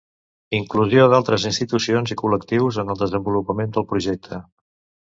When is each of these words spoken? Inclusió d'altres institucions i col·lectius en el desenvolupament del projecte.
Inclusió 0.59 1.03
d'altres 1.11 1.45
institucions 1.51 2.15
i 2.17 2.19
col·lectius 2.25 2.81
en 2.85 2.93
el 2.95 3.01
desenvolupament 3.05 3.79
del 3.79 3.89
projecte. 3.95 4.43